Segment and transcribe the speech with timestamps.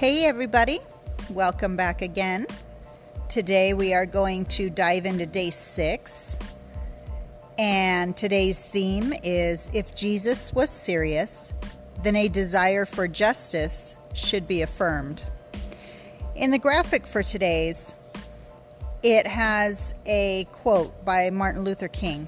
[0.00, 0.78] Hey, everybody,
[1.28, 2.46] welcome back again.
[3.28, 6.38] Today we are going to dive into day six,
[7.58, 11.52] and today's theme is If Jesus was serious,
[12.02, 15.24] then a desire for justice should be affirmed.
[16.34, 17.94] In the graphic for today's,
[19.02, 22.26] it has a quote by Martin Luther King.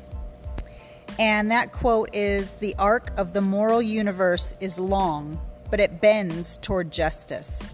[1.19, 5.41] And that quote is The arc of the moral universe is long,
[6.03, 7.67] bends toward justice.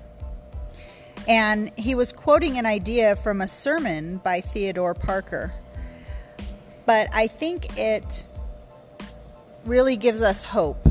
[1.27, 5.53] And he was quoting an idea from a sermon by Theodore Parker.
[6.87, 8.25] But I think it
[9.65, 10.89] really gives us hope.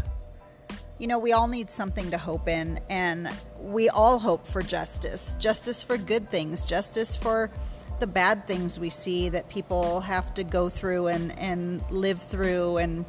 [0.99, 3.29] You know, we all need something to hope in, and
[3.61, 7.51] we all hope for justice justice for good things, justice for
[7.99, 12.77] the bad things we see that people have to go through and, and live through,
[12.77, 13.05] and,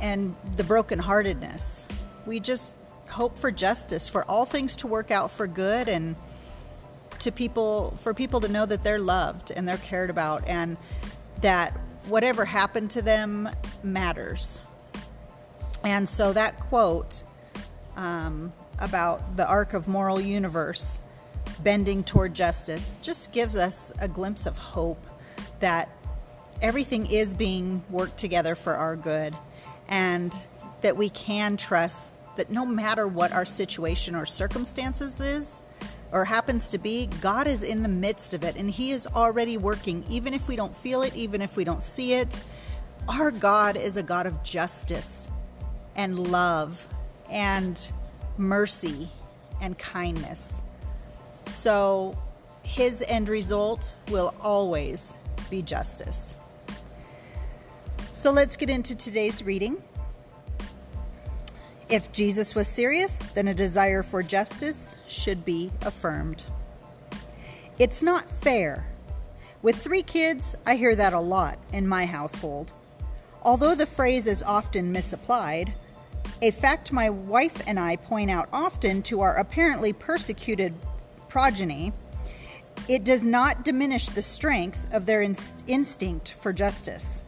[0.00, 1.86] and the brokenheartedness
[2.26, 2.74] we just
[3.12, 6.16] hope for justice, for all things to work out for good and
[7.20, 10.76] to people for people to know that they're loved and they're cared about and
[11.40, 11.72] that
[12.06, 13.48] whatever happened to them
[13.82, 14.60] matters.
[15.84, 17.22] And so that quote
[17.96, 21.00] um, about the arc of moral universe
[21.62, 25.06] bending toward justice just gives us a glimpse of hope
[25.60, 25.88] that
[26.60, 29.34] everything is being worked together for our good
[29.88, 30.36] and
[30.80, 35.62] that we can trust that no matter what our situation or circumstances is
[36.12, 39.56] or happens to be, God is in the midst of it and He is already
[39.56, 42.42] working, even if we don't feel it, even if we don't see it.
[43.08, 45.28] Our God is a God of justice
[45.96, 46.88] and love
[47.30, 47.88] and
[48.36, 49.08] mercy
[49.60, 50.62] and kindness.
[51.46, 52.16] So
[52.62, 55.16] His end result will always
[55.50, 56.36] be justice.
[58.08, 59.82] So let's get into today's reading.
[61.92, 66.46] If Jesus was serious, then a desire for justice should be affirmed.
[67.78, 68.86] It's not fair.
[69.60, 72.72] With three kids, I hear that a lot in my household.
[73.42, 75.74] Although the phrase is often misapplied,
[76.40, 80.72] a fact my wife and I point out often to our apparently persecuted
[81.28, 81.92] progeny,
[82.88, 87.20] it does not diminish the strength of their instinct for justice.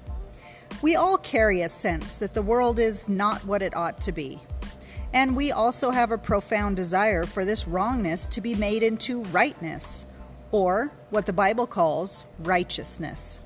[0.81, 4.41] We all carry a sense that the world is not what it ought to be.
[5.15, 10.07] And we also have a profound desire for this wrongness to be made into rightness,
[10.51, 13.41] or what the Bible calls righteousness.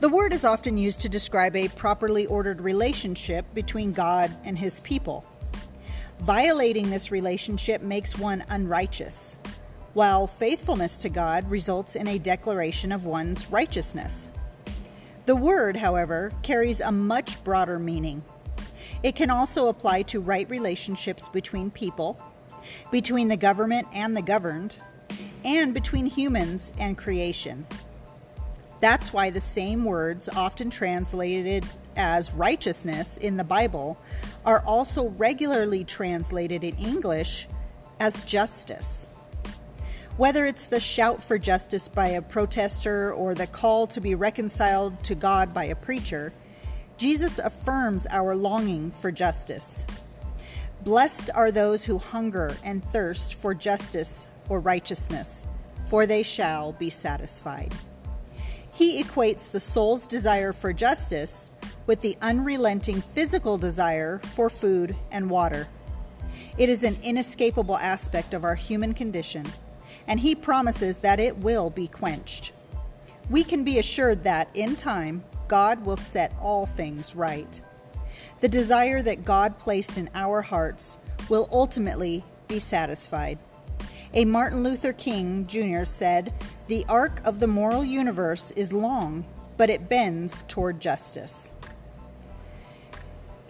[0.00, 4.80] The word is often used to describe a properly ordered relationship between God and his
[4.80, 5.26] people.
[6.20, 9.36] Violating this relationship makes one unrighteous,
[9.92, 14.30] while faithfulness to God results in a declaration of one's righteousness.
[15.26, 18.24] The word, however, carries a much broader meaning.
[19.02, 22.20] It can also apply to right relationships between people,
[22.90, 24.76] between the government and the governed,
[25.44, 27.66] and between humans and creation.
[28.80, 31.64] That's why the same words, often translated
[31.96, 33.98] as righteousness in the Bible,
[34.44, 37.48] are also regularly translated in English
[38.00, 39.06] as justice.
[40.16, 45.02] Whether it's the shout for justice by a protester or the call to be reconciled
[45.04, 46.32] to God by a preacher,
[47.00, 49.86] Jesus affirms our longing for justice.
[50.84, 55.46] Blessed are those who hunger and thirst for justice or righteousness,
[55.86, 57.72] for they shall be satisfied.
[58.74, 61.50] He equates the soul's desire for justice
[61.86, 65.68] with the unrelenting physical desire for food and water.
[66.58, 69.46] It is an inescapable aspect of our human condition,
[70.06, 72.52] and he promises that it will be quenched.
[73.30, 77.60] We can be assured that, in time, God will set all things right.
[78.38, 80.96] The desire that God placed in our hearts
[81.28, 83.36] will ultimately be satisfied.
[84.14, 85.82] A Martin Luther King Jr.
[85.82, 86.32] said,
[86.68, 89.24] The arc of the moral universe is long,
[89.56, 91.50] but it bends toward justice.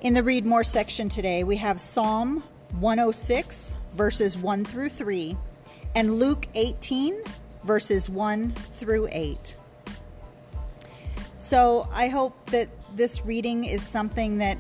[0.01, 2.43] In the Read More section today, we have Psalm
[2.79, 5.37] 106, verses 1 through 3,
[5.95, 7.23] and Luke 18,
[7.63, 9.57] verses 1 through 8.
[11.51, 14.57] So I hope that this reading is something that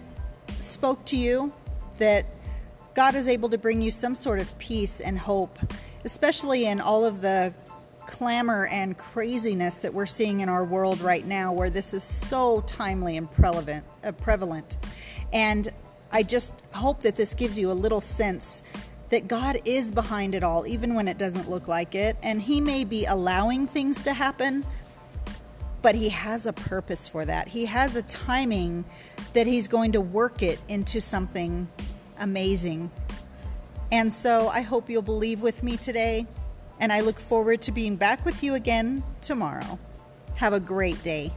[0.58, 1.52] spoke to you,
[1.98, 2.26] that
[2.94, 5.56] God is able to bring you some sort of peace and hope,
[6.04, 7.54] especially in all of the
[8.06, 12.60] clamor and craziness that we're seeing in our world right now, where this is so
[12.62, 14.76] timely and prevalent.
[14.82, 14.88] Uh.
[15.32, 15.68] And
[16.10, 18.64] I just hope that this gives you a little sense
[19.10, 22.16] that God is behind it all, even when it doesn't look like it.
[22.24, 24.66] And He may be allowing things to happen
[25.82, 27.48] but he has a purpose for that.
[27.48, 28.84] He has a timing
[29.32, 31.68] that he's going to work it into something
[32.18, 32.90] amazing
[33.92, 36.26] And so I hope you'll believe with me today,
[36.78, 39.78] and I look forward to being back with you again tomorrow.
[40.36, 41.32] Have a great day.